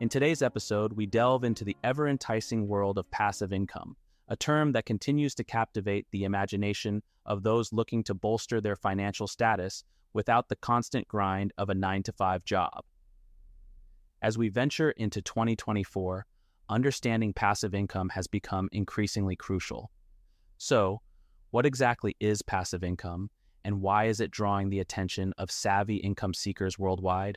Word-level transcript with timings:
In 0.00 0.08
today's 0.08 0.40
episode, 0.40 0.94
we 0.94 1.04
delve 1.04 1.44
into 1.44 1.62
the 1.62 1.76
ever 1.84 2.08
enticing 2.08 2.66
world 2.66 2.96
of 2.96 3.10
passive 3.10 3.52
income, 3.52 3.98
a 4.28 4.34
term 4.34 4.72
that 4.72 4.86
continues 4.86 5.34
to 5.34 5.44
captivate 5.44 6.06
the 6.10 6.24
imagination 6.24 7.02
of 7.26 7.42
those 7.42 7.70
looking 7.70 8.02
to 8.04 8.14
bolster 8.14 8.62
their 8.62 8.76
financial 8.76 9.26
status 9.26 9.84
without 10.14 10.48
the 10.48 10.56
constant 10.56 11.06
grind 11.06 11.52
of 11.58 11.68
a 11.68 11.74
9 11.74 12.02
to 12.04 12.12
5 12.12 12.46
job. 12.46 12.82
As 14.22 14.38
we 14.38 14.48
venture 14.48 14.92
into 14.92 15.20
2024, 15.20 16.24
understanding 16.70 17.34
passive 17.34 17.74
income 17.74 18.08
has 18.08 18.26
become 18.26 18.70
increasingly 18.72 19.36
crucial. 19.36 19.90
So, 20.56 21.02
what 21.50 21.66
exactly 21.66 22.16
is 22.20 22.40
passive 22.40 22.82
income, 22.82 23.28
and 23.66 23.82
why 23.82 24.06
is 24.06 24.20
it 24.20 24.30
drawing 24.30 24.70
the 24.70 24.80
attention 24.80 25.34
of 25.36 25.50
savvy 25.50 25.96
income 25.96 26.32
seekers 26.32 26.78
worldwide? 26.78 27.36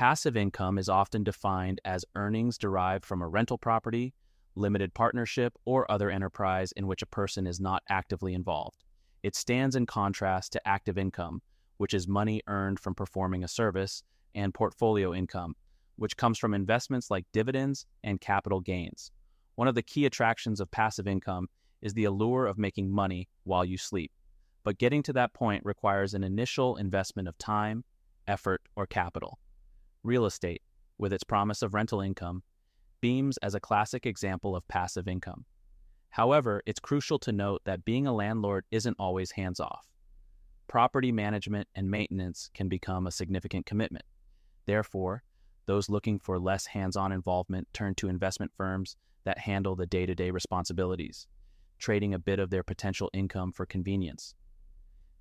Passive 0.00 0.34
income 0.34 0.78
is 0.78 0.88
often 0.88 1.24
defined 1.24 1.78
as 1.84 2.06
earnings 2.14 2.56
derived 2.56 3.04
from 3.04 3.20
a 3.20 3.28
rental 3.28 3.58
property, 3.58 4.14
limited 4.54 4.94
partnership, 4.94 5.52
or 5.66 5.92
other 5.92 6.08
enterprise 6.08 6.72
in 6.72 6.86
which 6.86 7.02
a 7.02 7.06
person 7.06 7.46
is 7.46 7.60
not 7.60 7.82
actively 7.90 8.32
involved. 8.32 8.82
It 9.22 9.36
stands 9.36 9.76
in 9.76 9.84
contrast 9.84 10.52
to 10.52 10.66
active 10.66 10.96
income, 10.96 11.42
which 11.76 11.92
is 11.92 12.08
money 12.08 12.40
earned 12.46 12.80
from 12.80 12.94
performing 12.94 13.44
a 13.44 13.48
service, 13.48 14.02
and 14.34 14.54
portfolio 14.54 15.12
income, 15.12 15.54
which 15.96 16.16
comes 16.16 16.38
from 16.38 16.54
investments 16.54 17.10
like 17.10 17.26
dividends 17.30 17.84
and 18.02 18.22
capital 18.22 18.60
gains. 18.60 19.12
One 19.56 19.68
of 19.68 19.74
the 19.74 19.82
key 19.82 20.06
attractions 20.06 20.60
of 20.60 20.70
passive 20.70 21.06
income 21.06 21.48
is 21.82 21.92
the 21.92 22.04
allure 22.04 22.46
of 22.46 22.56
making 22.56 22.90
money 22.90 23.28
while 23.44 23.66
you 23.66 23.76
sleep. 23.76 24.12
But 24.64 24.78
getting 24.78 25.02
to 25.02 25.12
that 25.12 25.34
point 25.34 25.62
requires 25.66 26.14
an 26.14 26.24
initial 26.24 26.76
investment 26.76 27.28
of 27.28 27.36
time, 27.36 27.84
effort, 28.26 28.62
or 28.76 28.86
capital. 28.86 29.38
Real 30.02 30.24
estate, 30.24 30.62
with 30.98 31.12
its 31.12 31.24
promise 31.24 31.62
of 31.62 31.74
rental 31.74 32.00
income, 32.00 32.42
beams 33.00 33.36
as 33.38 33.54
a 33.54 33.60
classic 33.60 34.06
example 34.06 34.56
of 34.56 34.66
passive 34.68 35.06
income. 35.06 35.44
However, 36.10 36.62
it's 36.66 36.80
crucial 36.80 37.18
to 37.20 37.32
note 37.32 37.62
that 37.64 37.84
being 37.84 38.06
a 38.06 38.12
landlord 38.12 38.64
isn't 38.70 38.96
always 38.98 39.32
hands 39.32 39.60
off. 39.60 39.86
Property 40.68 41.12
management 41.12 41.68
and 41.74 41.90
maintenance 41.90 42.50
can 42.54 42.68
become 42.68 43.06
a 43.06 43.12
significant 43.12 43.66
commitment. 43.66 44.04
Therefore, 44.66 45.22
those 45.66 45.90
looking 45.90 46.18
for 46.18 46.38
less 46.38 46.66
hands 46.66 46.96
on 46.96 47.12
involvement 47.12 47.68
turn 47.72 47.94
to 47.96 48.08
investment 48.08 48.52
firms 48.56 48.96
that 49.24 49.38
handle 49.38 49.76
the 49.76 49.86
day 49.86 50.06
to 50.06 50.14
day 50.14 50.30
responsibilities, 50.30 51.26
trading 51.78 52.14
a 52.14 52.18
bit 52.18 52.38
of 52.38 52.50
their 52.50 52.62
potential 52.62 53.10
income 53.12 53.52
for 53.52 53.66
convenience. 53.66 54.34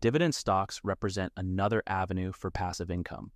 Dividend 0.00 0.34
stocks 0.34 0.80
represent 0.84 1.32
another 1.36 1.82
avenue 1.86 2.32
for 2.32 2.50
passive 2.50 2.90
income. 2.90 3.30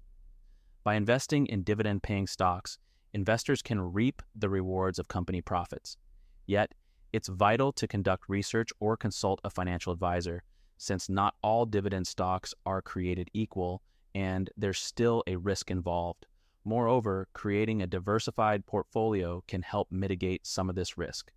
By 0.89 0.95
investing 0.95 1.47
in 1.49 1.65
dividend 1.65 2.03
paying 2.03 2.27
stocks, 2.27 2.79
investors 3.13 3.61
can 3.61 3.79
reap 3.79 4.23
the 4.35 4.49
rewards 4.49 4.99
of 4.99 5.07
company 5.07 5.43
profits. 5.43 5.99
Yet, 6.47 6.73
it's 7.13 7.29
vital 7.29 7.73
to 7.73 7.87
conduct 7.87 8.25
research 8.27 8.71
or 8.81 8.97
consult 8.97 9.39
a 9.45 9.51
financial 9.51 9.93
advisor, 9.93 10.43
since 10.79 11.11
not 11.11 11.35
all 11.43 11.67
dividend 11.67 12.07
stocks 12.07 12.55
are 12.65 12.81
created 12.81 13.29
equal 13.35 13.83
and 14.15 14.49
there's 14.57 14.79
still 14.79 15.23
a 15.27 15.37
risk 15.37 15.71
involved. 15.71 16.25
Moreover, 16.65 17.29
creating 17.35 17.83
a 17.83 17.87
diversified 17.87 18.65
portfolio 18.65 19.45
can 19.47 19.61
help 19.61 19.89
mitigate 19.91 20.47
some 20.47 20.71
of 20.71 20.75
this 20.75 20.97
risk. 20.97 21.31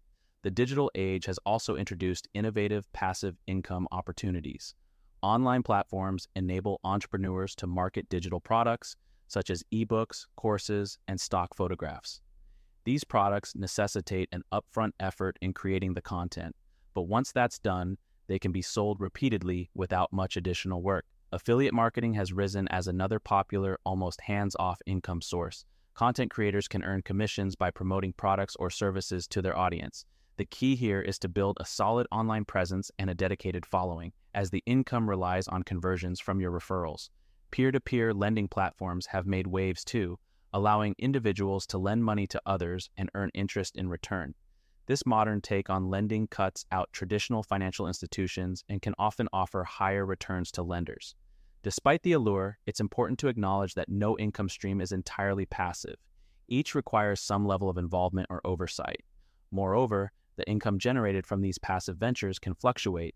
The 0.43 0.51
digital 0.51 0.89
age 0.95 1.25
has 1.25 1.39
also 1.45 1.75
introduced 1.75 2.29
innovative 2.33 2.89
passive 2.93 3.35
income 3.47 3.89
opportunities. 3.91 4.75
Online 5.21 5.61
platforms 5.61 6.29
enable 6.37 6.79
entrepreneurs 6.85 7.53
to 7.55 7.67
market 7.67 8.07
digital 8.07 8.39
products, 8.39 8.95
such 9.31 9.49
as 9.49 9.63
ebooks, 9.73 10.25
courses, 10.35 10.97
and 11.07 11.19
stock 11.19 11.55
photographs. 11.55 12.19
These 12.83 13.05
products 13.05 13.55
necessitate 13.55 14.27
an 14.33 14.43
upfront 14.51 14.91
effort 14.99 15.37
in 15.41 15.53
creating 15.53 15.93
the 15.93 16.01
content, 16.01 16.53
but 16.93 17.03
once 17.03 17.31
that's 17.31 17.57
done, 17.57 17.97
they 18.27 18.39
can 18.39 18.51
be 18.51 18.61
sold 18.61 18.99
repeatedly 18.99 19.69
without 19.73 20.11
much 20.11 20.35
additional 20.35 20.81
work. 20.81 21.05
Affiliate 21.31 21.73
marketing 21.73 22.13
has 22.15 22.33
risen 22.33 22.67
as 22.67 22.87
another 22.87 23.19
popular, 23.19 23.77
almost 23.85 24.19
hands 24.19 24.53
off 24.59 24.81
income 24.85 25.21
source. 25.21 25.63
Content 25.93 26.29
creators 26.29 26.67
can 26.67 26.83
earn 26.83 27.01
commissions 27.01 27.55
by 27.55 27.71
promoting 27.71 28.13
products 28.13 28.57
or 28.57 28.69
services 28.69 29.27
to 29.27 29.41
their 29.41 29.57
audience. 29.57 30.05
The 30.35 30.45
key 30.45 30.75
here 30.75 30.99
is 30.99 31.17
to 31.19 31.29
build 31.29 31.57
a 31.59 31.65
solid 31.65 32.07
online 32.11 32.43
presence 32.43 32.91
and 32.99 33.09
a 33.09 33.15
dedicated 33.15 33.65
following, 33.65 34.11
as 34.33 34.49
the 34.49 34.63
income 34.65 35.09
relies 35.09 35.47
on 35.47 35.63
conversions 35.63 36.19
from 36.19 36.41
your 36.41 36.51
referrals. 36.51 37.09
Peer 37.51 37.69
to 37.71 37.81
peer 37.81 38.13
lending 38.13 38.47
platforms 38.47 39.07
have 39.07 39.27
made 39.27 39.45
waves 39.45 39.83
too, 39.83 40.17
allowing 40.53 40.95
individuals 40.97 41.67
to 41.67 41.77
lend 41.77 42.03
money 42.03 42.25
to 42.27 42.41
others 42.45 42.89
and 42.95 43.09
earn 43.13 43.29
interest 43.33 43.75
in 43.75 43.89
return. 43.89 44.33
This 44.85 45.05
modern 45.05 45.41
take 45.41 45.69
on 45.69 45.89
lending 45.89 46.27
cuts 46.27 46.65
out 46.71 46.89
traditional 46.93 47.43
financial 47.43 47.87
institutions 47.87 48.63
and 48.69 48.81
can 48.81 48.95
often 48.97 49.27
offer 49.33 49.65
higher 49.65 50.05
returns 50.05 50.49
to 50.53 50.63
lenders. 50.63 51.13
Despite 51.61 52.03
the 52.03 52.13
allure, 52.13 52.57
it's 52.65 52.79
important 52.79 53.19
to 53.19 53.27
acknowledge 53.27 53.73
that 53.75 53.89
no 53.89 54.17
income 54.17 54.49
stream 54.49 54.79
is 54.79 54.93
entirely 54.93 55.45
passive. 55.45 55.97
Each 56.47 56.73
requires 56.73 57.19
some 57.19 57.45
level 57.45 57.69
of 57.69 57.77
involvement 57.77 58.27
or 58.29 58.41
oversight. 58.45 59.03
Moreover, 59.51 60.11
the 60.37 60.49
income 60.49 60.79
generated 60.79 61.27
from 61.27 61.41
these 61.41 61.59
passive 61.59 61.97
ventures 61.97 62.39
can 62.39 62.55
fluctuate, 62.55 63.15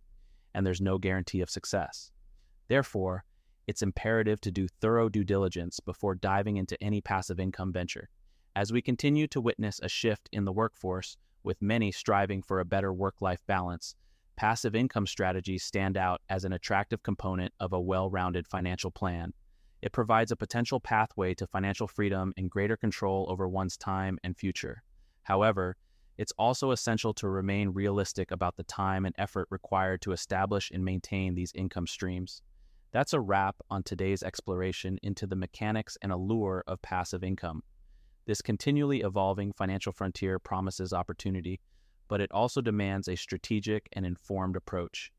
and 0.53 0.66
there's 0.66 0.81
no 0.81 0.97
guarantee 0.97 1.41
of 1.41 1.50
success. 1.50 2.12
Therefore, 2.67 3.23
it's 3.68 3.81
imperative 3.81 4.40
to 4.42 4.52
do 4.52 4.68
thorough 4.68 5.09
due 5.09 5.24
diligence 5.24 5.80
before 5.80 6.16
diving 6.16 6.58
into 6.58 6.81
any 6.84 7.02
passive 7.02 7.40
income 7.40 7.74
venture. 7.74 8.09
As 8.56 8.72
we 8.72 8.81
continue 8.81 9.28
to 9.28 9.42
witness 9.42 9.80
a 9.81 9.90
shift 9.90 10.30
in 10.31 10.46
the 10.46 10.53
workforce, 10.53 11.18
with 11.44 11.62
many 11.62 11.92
striving 11.92 12.42
for 12.42 12.59
a 12.59 12.66
better 12.66 12.94
work 12.94 13.22
life 13.22 13.42
balance, 13.48 13.96
passive 14.36 14.76
income 14.76 15.08
strategies 15.08 15.64
stand 15.64 15.98
out 15.98 16.22
as 16.30 16.44
an 16.44 16.53
attractive 16.53 17.03
component 17.03 17.53
of 17.59 17.74
a 17.74 17.80
well 17.80 18.09
rounded 18.09 18.48
financial 18.48 18.92
plan. 18.92 19.34
It 19.82 19.92
provides 19.92 20.32
a 20.32 20.36
potential 20.36 20.80
pathway 20.80 21.34
to 21.35 21.47
financial 21.47 21.88
freedom 21.88 22.34
and 22.38 22.50
greater 22.50 22.76
control 22.76 23.28
over 23.29 23.47
one's 23.47 23.78
time 23.78 24.17
and 24.23 24.35
future. 24.35 24.84
However, 25.23 25.78
it's 26.17 26.34
also 26.38 26.72
essential 26.72 27.14
to 27.16 27.28
remain 27.28 27.70
realistic 27.70 28.32
about 28.32 28.56
the 28.56 28.64
time 28.64 29.06
and 29.06 29.14
effort 29.17 29.47
required 29.52 30.02
to 30.03 30.12
establish 30.12 30.72
and 30.72 30.84
maintain 30.84 31.35
these 31.35 31.52
income 31.53 31.88
streams. 31.88 32.41
That's 32.96 33.12
a 33.12 33.20
wrap 33.20 33.58
on 33.70 33.84
today's 33.84 34.24
exploration 34.24 35.00
into 35.03 35.28
the 35.28 35.36
mechanics 35.36 35.97
and 36.02 36.14
allure 36.14 36.64
of 36.66 36.82
passive 36.82 37.26
income. 37.26 37.62
This 38.26 38.42
continually 38.42 39.02
evolving 39.02 39.52
financial 39.52 39.92
frontier 39.92 40.40
promises 40.40 40.94
opportunity, 40.94 41.59
but 42.08 42.22
it 42.22 42.32
also 42.32 42.62
demands 42.62 43.09
a 43.09 43.18
strategic 43.18 43.90
and 43.92 44.06
informed 44.06 44.56
approach. 44.56 45.12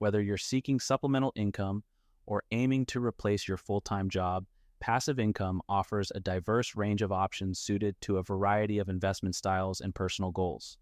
Whether 0.00 0.20
you're 0.20 0.38
seeking 0.38 0.80
supplemental 0.80 1.32
income 1.36 1.84
or 2.26 2.42
aiming 2.50 2.86
to 2.86 3.04
replace 3.04 3.46
your 3.46 3.58
full 3.58 3.80
time 3.80 4.10
job, 4.10 4.44
passive 4.80 5.20
income 5.20 5.62
offers 5.68 6.10
a 6.12 6.18
diverse 6.18 6.74
range 6.74 7.00
of 7.00 7.12
options 7.12 7.60
suited 7.60 7.94
to 8.00 8.16
a 8.16 8.24
variety 8.24 8.80
of 8.80 8.88
investment 8.88 9.36
styles 9.36 9.80
and 9.80 9.94
personal 9.94 10.32
goals. 10.32 10.78